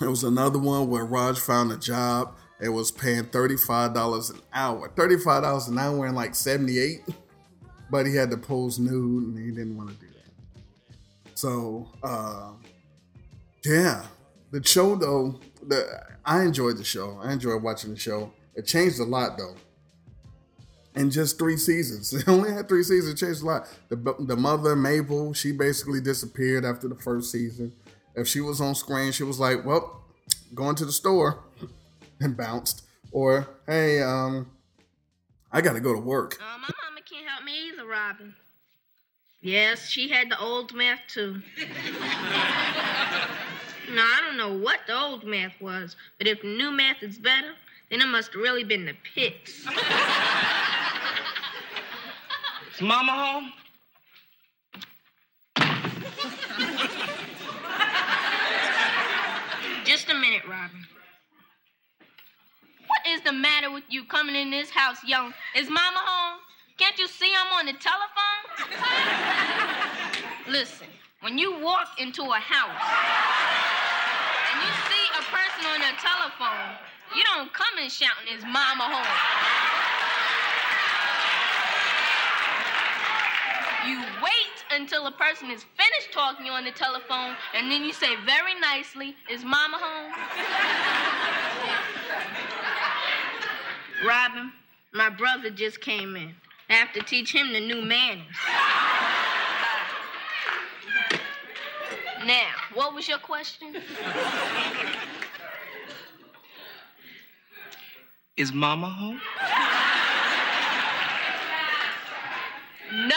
there 0.00 0.10
was 0.10 0.24
another 0.24 0.58
one 0.58 0.88
where 0.88 1.04
raj 1.04 1.38
found 1.38 1.70
a 1.72 1.76
job 1.76 2.34
it 2.60 2.70
was 2.70 2.90
paying 2.90 3.24
$35 3.24 4.34
an 4.34 4.40
hour. 4.52 4.88
$35 4.88 5.68
an 5.68 5.78
hour 5.78 6.06
in 6.06 6.14
like 6.14 6.34
78. 6.34 7.02
But 7.90 8.06
he 8.06 8.14
had 8.14 8.30
to 8.30 8.36
pose 8.36 8.78
nude 8.78 9.28
and 9.28 9.38
he 9.38 9.50
didn't 9.50 9.76
want 9.76 9.90
to 9.90 9.96
do 9.96 10.12
that. 10.12 10.17
So, 11.38 11.86
uh, 12.02 12.50
yeah. 13.64 14.06
The 14.50 14.60
show 14.64 14.96
though, 14.96 15.38
the 15.64 16.02
I 16.24 16.42
enjoyed 16.42 16.78
the 16.78 16.84
show. 16.84 17.20
I 17.22 17.32
enjoyed 17.32 17.62
watching 17.62 17.90
the 17.90 17.96
show. 17.96 18.32
It 18.56 18.66
changed 18.66 18.98
a 18.98 19.04
lot 19.04 19.38
though. 19.38 19.54
In 20.96 21.12
just 21.12 21.38
three 21.38 21.56
seasons. 21.56 22.12
It 22.18 22.26
only 22.26 22.50
had 22.50 22.68
three 22.68 22.82
seasons, 22.82 23.14
it 23.14 23.24
changed 23.24 23.42
a 23.42 23.46
lot. 23.46 23.68
The, 23.88 24.16
the 24.18 24.36
mother, 24.36 24.74
Mabel, 24.74 25.32
she 25.32 25.52
basically 25.52 26.00
disappeared 26.00 26.64
after 26.64 26.88
the 26.88 26.96
first 26.96 27.30
season. 27.30 27.72
If 28.16 28.26
she 28.26 28.40
was 28.40 28.60
on 28.60 28.74
screen, 28.74 29.12
she 29.12 29.22
was 29.22 29.38
like, 29.38 29.64
well, 29.64 30.02
going 30.56 30.74
to 30.74 30.84
the 30.84 30.92
store 30.92 31.44
and 32.20 32.36
bounced. 32.36 32.82
Or, 33.12 33.46
hey, 33.64 34.02
um, 34.02 34.50
I 35.52 35.60
gotta 35.60 35.78
go 35.78 35.94
to 35.94 36.00
work. 36.00 36.36
Uh, 36.40 36.58
my 36.58 36.68
mama 36.82 37.00
can't 37.08 37.28
help 37.28 37.44
me 37.44 37.68
either, 37.68 37.86
Robin. 37.86 38.34
Yes, 39.40 39.88
she 39.88 40.08
had 40.08 40.30
the 40.30 40.40
old 40.40 40.74
math 40.74 41.00
too. 41.06 41.40
now, 43.94 44.04
I 44.04 44.20
don't 44.26 44.36
know 44.36 44.52
what 44.52 44.80
the 44.86 44.98
old 44.98 45.24
math 45.24 45.52
was, 45.60 45.94
but 46.18 46.26
if 46.26 46.42
the 46.42 46.48
new 46.48 46.72
math 46.72 47.02
is 47.02 47.18
better, 47.18 47.52
then 47.90 48.00
it 48.00 48.06
must 48.06 48.32
have 48.32 48.42
really 48.42 48.64
been 48.64 48.84
the 48.84 48.94
pits. 49.14 49.64
Is 52.74 52.80
Mama 52.80 53.12
home? 53.12 53.52
Just 59.84 60.10
a 60.10 60.14
minute, 60.14 60.42
Robin. 60.48 60.84
What 62.88 63.00
is 63.06 63.20
the 63.22 63.32
matter 63.32 63.70
with 63.70 63.84
you 63.88 64.04
coming 64.04 64.34
in 64.34 64.50
this 64.50 64.70
house 64.70 64.98
young? 65.04 65.32
Is 65.54 65.68
Mama 65.70 66.00
home? 66.04 66.40
Can't 66.78 66.96
you 66.96 67.08
see 67.08 67.32
I'm 67.36 67.52
on 67.58 67.66
the 67.66 67.72
telephone? 67.72 68.44
Listen, 70.48 70.86
when 71.22 71.36
you 71.36 71.58
walk 71.60 71.98
into 71.98 72.22
a 72.22 72.38
house 72.38 72.82
and 74.52 74.62
you 74.62 74.70
see 74.86 75.04
a 75.18 75.22
person 75.26 75.66
on 75.66 75.80
the 75.80 75.92
telephone, 76.00 76.78
you 77.16 77.24
don't 77.24 77.52
come 77.52 77.78
in 77.82 77.90
shouting, 77.90 78.32
Is 78.32 78.44
Mama 78.44 78.84
home? 78.84 79.04
You 83.90 83.98
wait 84.22 84.80
until 84.80 85.08
a 85.08 85.12
person 85.12 85.50
is 85.50 85.64
finished 85.76 86.12
talking 86.12 86.46
you 86.46 86.52
on 86.52 86.64
the 86.64 86.70
telephone, 86.70 87.34
and 87.54 87.68
then 87.68 87.82
you 87.82 87.92
say 87.92 88.14
very 88.24 88.54
nicely, 88.60 89.16
Is 89.28 89.42
Mama 89.42 89.78
home? 89.80 90.12
Robin, 94.06 94.52
my 94.92 95.08
brother 95.08 95.50
just 95.50 95.80
came 95.80 96.14
in. 96.14 96.36
I 96.70 96.74
have 96.74 96.92
to 96.92 97.00
teach 97.00 97.34
him 97.34 97.52
the 97.52 97.60
new 97.60 97.82
manners. 97.82 98.26
Now, 102.26 102.50
What 102.74 102.94
was 102.94 103.08
your 103.08 103.18
question? 103.18 103.76
Is 108.36 108.52
Mama 108.52 108.88
home? 108.88 109.20
No. 112.92 113.16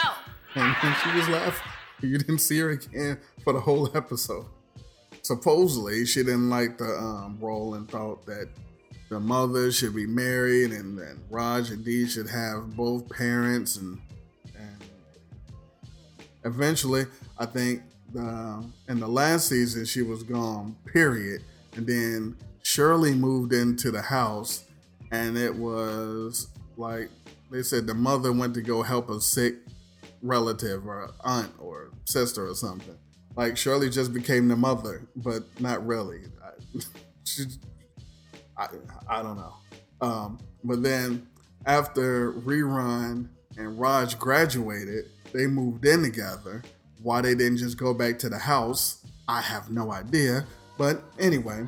And 0.54 0.76
then 0.82 0.96
she 1.02 1.16
was 1.16 1.28
laughing. 1.28 1.72
You 2.00 2.18
didn't 2.18 2.38
see 2.38 2.58
her 2.58 2.70
again 2.70 3.18
for 3.44 3.52
the 3.52 3.60
whole 3.60 3.94
episode. 3.96 4.46
Supposedly, 5.22 6.04
she 6.06 6.22
didn't 6.22 6.50
like 6.50 6.78
the 6.78 6.96
um, 6.98 7.38
role 7.40 7.74
and 7.74 7.88
thought 7.88 8.26
that 8.26 8.48
the 9.12 9.20
mother 9.20 9.70
should 9.70 9.94
be 9.94 10.06
married 10.06 10.72
and, 10.72 10.98
and 10.98 11.20
Raj 11.28 11.70
and 11.70 11.84
Dee 11.84 12.08
should 12.08 12.30
have 12.30 12.74
both 12.74 13.06
parents. 13.10 13.76
And, 13.76 14.00
and 14.56 14.82
eventually, 16.46 17.04
I 17.38 17.44
think 17.44 17.82
in 18.14 18.98
the 19.00 19.06
last 19.06 19.48
season, 19.48 19.84
she 19.84 20.00
was 20.00 20.22
gone, 20.22 20.76
period. 20.86 21.42
And 21.76 21.86
then 21.86 22.36
Shirley 22.62 23.14
moved 23.14 23.52
into 23.52 23.90
the 23.90 24.00
house, 24.00 24.64
and 25.10 25.36
it 25.36 25.54
was 25.54 26.48
like 26.78 27.10
they 27.50 27.62
said 27.62 27.86
the 27.86 27.94
mother 27.94 28.32
went 28.32 28.54
to 28.54 28.62
go 28.62 28.82
help 28.82 29.10
a 29.10 29.20
sick 29.20 29.56
relative 30.22 30.86
or 30.86 31.10
aunt 31.20 31.52
or 31.58 31.90
sister 32.04 32.48
or 32.48 32.54
something. 32.54 32.96
Like 33.36 33.58
Shirley 33.58 33.90
just 33.90 34.14
became 34.14 34.48
the 34.48 34.56
mother, 34.56 35.06
but 35.16 35.42
not 35.60 35.86
really. 35.86 36.22
I, 36.42 36.78
she, 37.24 37.44
I, 38.56 38.68
I 39.08 39.22
don't 39.22 39.36
know. 39.36 39.54
Um, 40.00 40.38
but 40.64 40.82
then 40.82 41.26
after 41.66 42.32
Rerun 42.32 43.28
and 43.56 43.78
Raj 43.78 44.18
graduated, 44.18 45.06
they 45.32 45.46
moved 45.46 45.84
in 45.86 46.02
together. 46.02 46.62
Why 47.02 47.20
they 47.20 47.34
didn't 47.34 47.58
just 47.58 47.76
go 47.76 47.94
back 47.94 48.18
to 48.20 48.28
the 48.28 48.38
house, 48.38 49.04
I 49.28 49.40
have 49.40 49.70
no 49.70 49.92
idea. 49.92 50.46
But 50.78 51.02
anyway, 51.18 51.66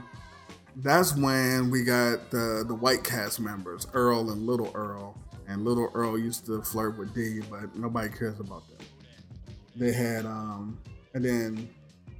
that's 0.77 1.17
when 1.17 1.71
we 1.71 1.85
got 1.85 2.31
the 2.31 2.65
the 2.67 2.75
white 2.75 3.05
cast 3.05 3.41
members, 3.41 3.87
Earl 3.95 4.31
and 4.31 4.47
Little 4.47 4.71
Earl. 4.75 5.19
And 5.47 5.65
Little 5.65 5.91
Earl 5.93 6.19
used 6.19 6.47
to 6.47 6.63
flirt 6.63 6.99
with 6.99 7.15
Dee, 7.15 7.41
but 7.51 7.77
nobody 7.77 8.09
cares 8.09 8.41
about 8.41 8.63
that. 8.71 8.87
They 9.77 9.93
had 9.93 10.25
um 10.25 10.79
and 11.15 11.25
then 11.25 11.69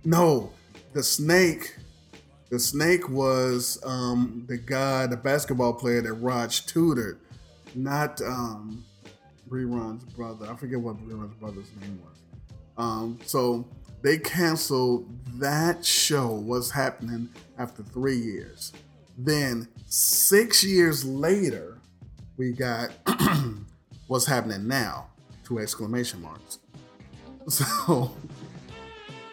no, 0.05 0.53
the 0.93 1.03
snake 1.03 1.77
the 2.51 2.59
snake 2.59 3.09
was 3.09 3.79
um 3.85 4.45
the 4.49 4.57
guy, 4.57 5.07
the 5.07 5.17
basketball 5.17 5.75
player 5.75 6.03
that 6.03 6.13
Raj 6.15 6.67
tutored, 6.67 7.19
not 7.75 8.21
um 8.23 8.85
Rerun's 9.49 10.05
brother. 10.05 10.47
I 10.51 10.57
forget 10.57 10.81
what 10.81 10.97
Rerun's 11.07 11.35
brother's 11.35 11.71
name 11.81 12.01
was. 12.03 12.15
Um, 12.77 13.19
so 13.25 13.67
they 14.03 14.19
canceled 14.19 15.09
that 15.39 15.85
show. 15.85 16.31
What's 16.31 16.71
happening 16.71 17.29
after 17.59 17.83
three 17.83 18.19
years? 18.19 18.73
Then 19.17 19.69
six 19.87 20.65
years 20.65 21.05
later, 21.05 21.79
we 22.37 22.53
got 22.53 22.91
what's 24.09 24.27
happening 24.27 24.67
now. 24.67 25.07
Two 25.45 25.59
exclamation 25.59 26.23
marks. 26.23 26.59
So, 27.47 28.11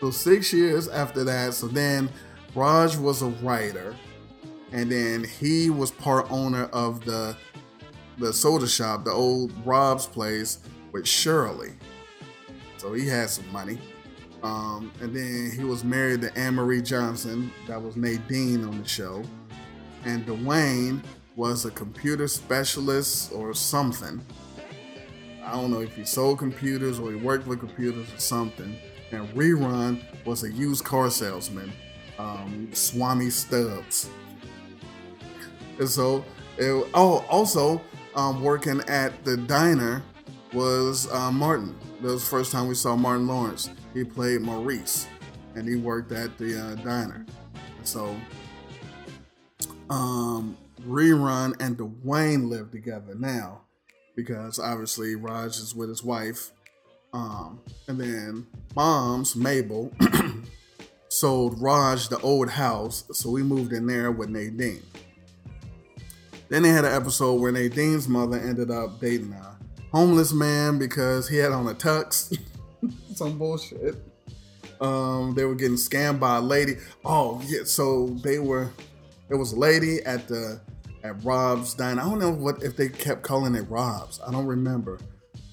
so 0.01 0.11
six 0.11 0.51
years 0.51 0.89
after 0.89 1.23
that. 1.23 1.53
So 1.53 1.69
then, 1.69 2.09
Raj 2.55 2.97
was 2.97 3.21
a 3.21 3.27
writer, 3.27 3.95
and 4.71 4.91
then 4.91 5.23
he 5.23 5.69
was 5.69 5.91
part 5.91 6.29
owner 6.31 6.65
of 6.65 7.03
the 7.05 7.35
the 8.17 8.31
soda 8.31 8.67
shop, 8.67 9.03
the 9.03 9.11
old 9.11 9.51
Rob's 9.65 10.05
place 10.05 10.59
with 10.91 11.07
Shirley. 11.07 11.71
So 12.77 12.93
he 12.93 13.07
had 13.07 13.29
some 13.29 13.49
money. 13.51 13.79
Um, 14.43 14.91
and 15.01 15.15
then 15.15 15.51
he 15.55 15.63
was 15.63 15.83
married 15.83 16.21
to 16.21 16.37
Anne 16.37 16.55
Marie 16.55 16.81
Johnson. 16.81 17.51
That 17.67 17.81
was 17.81 17.95
Nadine 17.95 18.63
on 18.63 18.81
the 18.81 18.87
show. 18.87 19.23
And 20.03 20.25
Dwayne 20.25 21.03
was 21.35 21.65
a 21.65 21.71
computer 21.71 22.27
specialist 22.27 23.31
or 23.33 23.53
something. 23.53 24.23
I 25.43 25.51
don't 25.53 25.71
know 25.71 25.81
if 25.81 25.95
he 25.95 26.05
sold 26.05 26.39
computers 26.39 26.99
or 26.99 27.11
he 27.11 27.17
worked 27.17 27.47
with 27.47 27.59
computers 27.59 28.11
or 28.13 28.19
something. 28.19 28.75
And 29.11 29.27
Rerun 29.29 30.03
was 30.25 30.43
a 30.43 30.51
used 30.51 30.83
car 30.83 31.09
salesman, 31.09 31.71
um, 32.21 32.69
Swami 32.73 33.29
Stubbs. 33.29 34.09
And 35.79 35.89
so, 35.89 36.23
it, 36.57 36.87
oh, 36.93 37.25
also 37.29 37.81
um, 38.15 38.43
working 38.43 38.81
at 38.87 39.23
the 39.23 39.37
diner 39.37 40.03
was 40.53 41.11
uh, 41.11 41.31
Martin. 41.31 41.75
That 42.01 42.11
was 42.11 42.23
the 42.23 42.29
first 42.29 42.51
time 42.51 42.67
we 42.67 42.75
saw 42.75 42.95
Martin 42.95 43.27
Lawrence. 43.27 43.69
He 43.93 44.03
played 44.03 44.41
Maurice, 44.41 45.07
and 45.55 45.67
he 45.67 45.75
worked 45.75 46.11
at 46.11 46.37
the 46.37 46.59
uh, 46.59 46.75
diner. 46.75 47.25
So, 47.83 48.15
um, 49.89 50.57
Rerun 50.87 51.59
and 51.61 51.77
Dwayne 51.77 52.49
live 52.49 52.71
together 52.71 53.15
now 53.15 53.61
because 54.15 54.59
obviously 54.59 55.15
Raj 55.15 55.57
is 55.57 55.75
with 55.75 55.89
his 55.89 56.03
wife. 56.03 56.51
Um, 57.13 57.59
and 57.87 57.99
then 57.99 58.47
Mom's 58.75 59.35
Mabel 59.35 59.91
sold 61.11 61.61
Raj 61.61 62.07
the 62.07 62.19
old 62.19 62.49
house, 62.49 63.03
so 63.11 63.29
we 63.29 63.43
moved 63.43 63.73
in 63.73 63.85
there 63.85 64.11
with 64.11 64.29
Nadine. 64.29 64.81
Then 66.47 66.63
they 66.63 66.69
had 66.69 66.85
an 66.85 66.93
episode 66.93 67.41
where 67.41 67.51
Nadine's 67.51 68.07
mother 68.07 68.37
ended 68.37 68.71
up 68.71 68.99
dating 69.01 69.33
a 69.33 69.57
homeless 69.91 70.31
man 70.31 70.79
because 70.79 71.27
he 71.27 71.37
had 71.37 71.51
on 71.51 71.67
a 71.67 71.73
tux. 71.73 72.37
Some 73.13 73.37
bullshit. 73.37 73.95
Um, 74.79 75.35
they 75.35 75.43
were 75.43 75.55
getting 75.55 75.75
scammed 75.75 76.19
by 76.19 76.37
a 76.37 76.41
lady. 76.41 76.75
Oh 77.03 77.41
yeah, 77.45 77.63
so 77.65 78.07
they 78.23 78.39
were. 78.39 78.69
It 79.29 79.35
was 79.35 79.51
a 79.51 79.59
lady 79.59 80.01
at 80.03 80.27
the 80.27 80.59
at 81.03 81.23
Rob's 81.23 81.73
diner. 81.73 82.01
I 82.01 82.05
don't 82.05 82.19
know 82.19 82.31
what 82.31 82.63
if 82.63 82.77
they 82.77 82.89
kept 82.89 83.21
calling 83.21 83.55
it 83.55 83.69
Rob's. 83.69 84.19
I 84.25 84.31
don't 84.31 84.47
remember, 84.47 84.99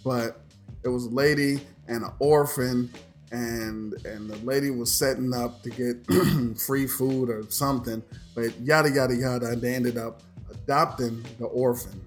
but 0.04 0.40
it 0.84 0.88
was 0.88 1.06
a 1.06 1.10
lady 1.10 1.60
and 1.88 2.04
an 2.04 2.12
orphan, 2.20 2.90
and 3.30 3.94
and 4.04 4.30
the 4.30 4.36
lady 4.44 4.70
was 4.70 4.92
setting 4.92 5.34
up 5.34 5.62
to 5.62 5.70
get 5.70 6.58
free 6.66 6.86
food 6.86 7.30
or 7.30 7.44
something. 7.50 8.02
But 8.34 8.58
yada 8.60 8.90
yada 8.90 9.14
yada, 9.14 9.46
and 9.50 9.62
they 9.62 9.74
ended 9.74 9.98
up 9.98 10.22
adopting 10.50 11.24
the 11.38 11.46
orphan, 11.46 12.00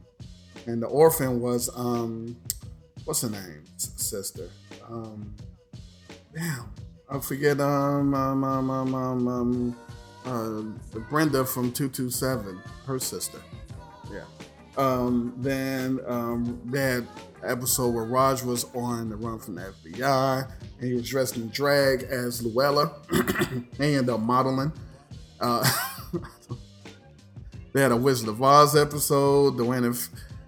and 0.65 0.81
the 0.81 0.87
orphan 0.87 1.41
was 1.41 1.69
um, 1.75 2.35
what's 3.05 3.21
her 3.21 3.29
name? 3.29 3.63
Sister. 3.77 4.49
Um, 4.89 5.33
damn, 6.35 6.71
I 7.09 7.19
forget. 7.19 7.59
Um, 7.59 8.13
um, 8.13 8.43
um, 8.43 8.69
um, 8.69 8.95
um, 8.95 9.27
um 9.27 9.75
uh, 10.25 10.99
Brenda 11.09 11.45
from 11.45 11.71
two 11.71 11.89
two 11.89 12.09
seven, 12.09 12.61
her 12.85 12.99
sister. 12.99 13.39
Yeah. 14.11 14.25
Um, 14.77 15.33
then 15.37 15.99
um, 16.07 16.61
that 16.65 17.05
episode 17.43 17.89
where 17.93 18.05
Raj 18.05 18.43
was 18.43 18.65
on 18.73 19.09
the 19.09 19.15
run 19.15 19.39
from 19.39 19.55
the 19.55 19.73
FBI, 19.83 20.49
and 20.81 20.89
he 20.89 20.95
was 20.95 21.07
dressed 21.07 21.37
in 21.37 21.47
drag 21.49 22.03
as 22.03 22.43
Luella. 22.43 22.91
they 23.77 23.95
ended 23.95 24.09
up 24.09 24.19
modeling. 24.19 24.73
Uh, 25.39 25.63
they 27.73 27.81
had 27.81 27.91
a 27.91 27.95
Wizard 27.95 28.29
of 28.29 28.41
Oz 28.41 28.75
episode. 28.75 29.61
When 29.61 29.95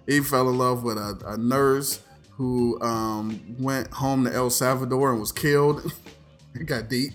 he 0.08 0.20
fell 0.22 0.50
in 0.50 0.58
love 0.58 0.84
with 0.84 0.98
a, 0.98 1.22
a 1.28 1.38
nurse 1.38 2.02
who 2.32 2.82
um, 2.82 3.56
went 3.60 3.92
home 3.92 4.26
to 4.26 4.34
El 4.34 4.50
Salvador 4.50 5.12
and 5.12 5.20
was 5.20 5.32
killed. 5.32 5.94
it 6.56 6.66
got 6.66 6.90
deep. 6.90 7.14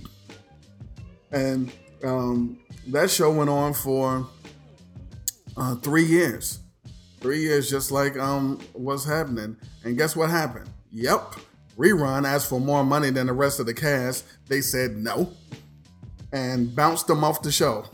And 1.33 1.73
um, 2.05 2.61
that 2.87 3.11
show 3.11 3.33
went 3.33 3.51
on 3.51 3.75
for 3.75 4.29
uh, 5.57 5.75
three 5.77 6.05
years. 6.05 6.61
Three 7.21 7.41
years, 7.41 7.69
just 7.69 7.91
like 7.91 8.17
um, 8.17 8.61
what's 8.75 9.05
happening. 9.05 9.57
And 9.83 9.99
guess 9.99 10.15
what 10.15 10.31
happened? 10.31 10.71
Yep. 10.93 11.35
Rerun 11.79 12.27
asked 12.27 12.49
for 12.49 12.61
more 12.61 12.85
money 12.85 13.11
than 13.11 13.29
the 13.29 13.33
rest 13.33 13.61
of 13.61 13.67
the 13.67 13.75
cast. 13.75 14.25
They 14.49 14.61
said 14.61 14.97
no 14.97 15.33
and 16.33 16.75
bounced 16.75 17.07
them 17.07 17.25
off 17.25 17.43
the 17.43 17.53
show. 17.53 17.87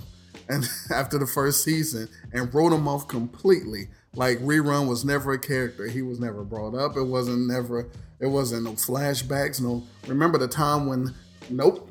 And 0.49 0.68
after 0.90 1.18
the 1.18 1.27
first 1.27 1.62
season, 1.62 2.09
and 2.33 2.53
wrote 2.55 2.73
him 2.73 2.88
off 2.88 3.09
completely. 3.09 3.88
Like 4.14 4.38
Rerun 4.38 4.88
was 4.88 5.05
never 5.05 5.33
a 5.33 5.38
character. 5.38 5.87
He 5.87 6.03
was 6.03 6.20
never 6.20 6.44
brought 6.44 6.75
up. 6.75 6.97
It 6.97 7.03
wasn't 7.03 7.47
never. 7.47 7.88
It 8.20 8.27
wasn't 8.27 8.64
no 8.64 8.73
flashbacks. 8.73 9.61
No. 9.61 9.83
Remember 10.07 10.38
the 10.38 10.49
time 10.49 10.87
when? 10.87 11.14
Nope. 11.51 11.90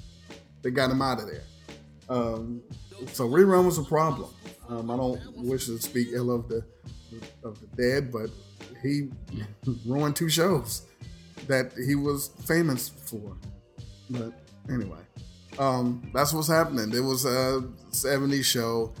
they 0.62 0.70
got 0.70 0.90
him 0.90 1.02
out 1.02 1.20
of 1.20 1.26
there. 1.26 1.42
Um, 2.08 2.62
so 3.12 3.28
Rerun 3.28 3.64
was 3.64 3.78
a 3.78 3.82
problem. 3.82 4.30
Um, 4.68 4.90
I 4.90 4.96
don't 4.96 5.20
wish 5.36 5.66
to 5.66 5.78
speak 5.78 6.08
ill 6.12 6.30
of 6.30 6.48
the 6.48 6.64
of 7.42 7.60
the 7.60 7.66
dead, 7.76 8.12
but 8.12 8.30
he 8.82 9.08
ruined 9.86 10.16
two 10.16 10.28
shows 10.28 10.82
that 11.46 11.72
he 11.86 11.94
was 11.94 12.28
famous 12.46 12.88
for. 12.88 13.36
But 14.10 14.32
anyway, 14.68 15.00
um, 15.58 16.10
that's 16.12 16.32
what's 16.32 16.48
happening. 16.48 16.92
It 16.94 17.00
was 17.00 17.24
a 17.24 17.62
70s 17.90 18.44
show, 18.44 18.92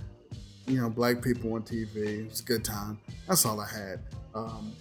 you 0.66 0.80
know, 0.80 0.90
black 0.90 1.22
people 1.22 1.52
on 1.54 1.62
TV. 1.62 1.96
It 2.24 2.30
was 2.30 2.40
a 2.40 2.44
good 2.44 2.64
time. 2.64 2.98
That's 3.28 3.44
all 3.44 3.60
I 3.60 3.68
had. 3.68 4.00
Um, 4.34 4.72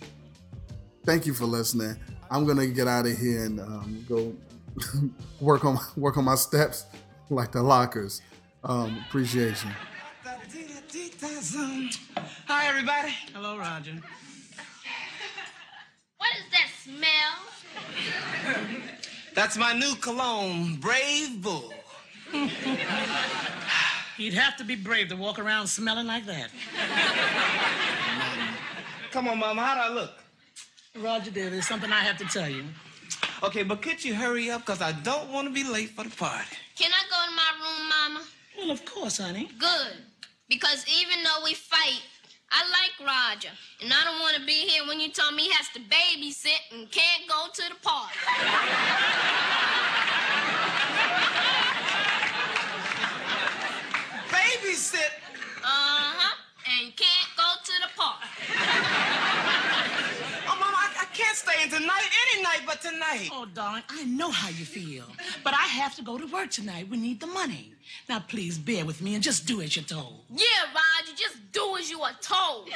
thank 1.06 1.26
you 1.26 1.34
for 1.34 1.46
listening. 1.46 1.96
I'm 2.32 2.46
gonna 2.46 2.68
get 2.68 2.88
out 2.88 3.06
of 3.06 3.18
here 3.18 3.46
and 3.46 3.60
um, 3.60 4.06
go 4.10 4.34
work 5.40 5.66
on 5.66 5.78
work 5.96 6.18
on 6.18 6.26
my 6.26 6.36
steps 6.36 6.86
like 7.30 7.52
the 7.52 7.62
lockers. 7.62 8.22
Um, 8.64 9.04
appreciation. 9.08 9.72
Hi, 12.48 12.68
everybody. 12.68 13.14
Hello, 13.34 13.58
Roger. 13.58 14.00
What 16.86 16.96
is 16.96 17.02
that 17.02 18.44
smell? 18.44 18.74
That's 19.36 19.58
my 19.58 19.74
new 19.74 19.96
cologne, 19.96 20.76
Brave 20.76 21.42
Bull. 21.42 21.74
You'd 24.18 24.34
have 24.34 24.58
to 24.58 24.64
be 24.64 24.76
brave 24.76 25.10
to 25.10 25.16
walk 25.16 25.40
around 25.40 25.68
smelling 25.68 26.08
like 26.08 26.26
that. 26.26 26.50
Come 29.12 29.28
on, 29.28 29.40
Mama, 29.40 29.62
how 29.62 29.76
do 29.76 29.82
I 29.82 29.90
look? 29.94 30.12
Roger, 31.00 31.32
dear, 31.32 31.50
there's 31.50 31.68
something 31.68 31.92
I 31.92 32.02
have 32.02 32.18
to 32.18 32.26
tell 32.26 32.50
you. 32.50 32.64
Okay, 33.42 33.64
but 33.64 33.82
could 33.82 34.04
you 34.04 34.14
hurry 34.14 34.52
up? 34.52 34.66
Because 34.66 34.82
I 34.82 34.92
don't 34.92 35.32
want 35.32 35.48
to 35.48 35.54
be 35.54 35.64
late 35.64 35.90
for 35.90 36.04
the 36.04 36.16
party. 36.16 36.46
Can 36.78 36.92
I 36.92 37.04
go 37.10 37.18
to 37.26 37.36
my 37.36 37.52
room, 37.60 37.90
Mama? 37.90 38.26
Well, 38.58 38.72
of 38.72 38.86
course, 38.86 39.18
honey. 39.18 39.50
Good. 39.58 39.98
Because 40.48 40.86
even 40.88 41.24
though 41.24 41.44
we 41.44 41.54
fight, 41.56 42.02
I 42.56 42.62
like 42.70 42.94
Roger. 43.08 43.50
And 43.82 43.92
I 43.92 44.04
don't 44.04 44.20
want 44.20 44.36
to 44.38 44.46
be 44.46 44.68
here 44.68 44.86
when 44.88 45.00
you 45.00 45.10
tell 45.10 45.32
me 45.32 45.44
he 45.44 45.52
has 45.54 45.70
to 45.74 45.80
babysit 45.80 46.62
and 46.72 46.90
can't 46.92 47.28
go 47.28 47.48
to 47.52 47.64
the 47.70 47.76
party. 47.82 48.20
Babysit? 54.30 55.12
Uh-huh. 55.64 56.36
And 56.66 56.96
can't 56.96 57.32
go 57.36 57.50
to 57.64 57.74
the 57.82 57.90
party. 58.00 58.28
Oh, 60.46 60.56
Mama, 60.60 60.78
I, 60.78 60.90
I 61.02 61.06
can't 61.14 61.36
stay 61.36 61.64
in 61.64 61.70
tonight, 61.70 62.10
any 62.34 62.44
night 62.44 62.62
but 62.66 62.82
tonight. 62.82 63.30
Oh, 63.32 63.48
darling, 63.54 63.84
I 63.90 64.04
know 64.06 64.30
how 64.30 64.50
you 64.50 64.66
feel. 64.66 65.06
But 65.44 65.54
I 65.54 65.66
have 65.82 65.96
to 65.96 66.04
go 66.04 66.18
to 66.18 66.28
work 66.28 66.52
tonight. 66.52 66.88
We 66.90 66.98
need 66.98 67.20
the 67.20 67.28
money. 67.28 67.74
Now, 68.08 68.20
please 68.20 68.58
bear 68.58 68.86
with 68.86 69.02
me 69.02 69.16
and 69.16 69.24
just 69.24 69.46
do 69.46 69.62
as 69.62 69.76
you're 69.76 69.86
told. 69.86 70.22
Yeah, 70.30 70.46
Roger, 70.74 70.83
just 71.84 71.92
you 71.92 72.02
are 72.02 72.14
told. 72.22 72.70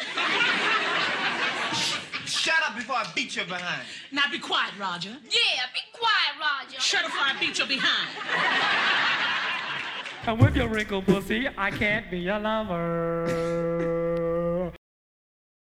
Shut 2.26 2.56
up 2.65 2.76
before 2.76 2.96
I 2.96 3.06
beat 3.15 3.36
your 3.36 3.46
behind. 3.46 3.84
Now, 4.12 4.24
be 4.32 4.39
quiet, 4.39 4.74
Roger. 4.80 5.10
Yeah, 5.10 5.65
be 5.74 5.80
quiet, 5.93 6.36
Roger. 6.39 6.80
Shut 6.80 7.06
up 7.06 7.12
before 7.12 7.28
I 7.28 7.39
beat 7.39 7.58
your 7.58 7.67
behind. 7.67 8.10
And 10.26 10.39
with 10.39 10.56
your 10.56 10.67
wrinkled 10.67 11.06
pussy, 11.06 11.48
I 11.58 11.72
can't 11.72 12.12
be 12.12 12.20
your 12.20 12.39
lover. 12.39 13.87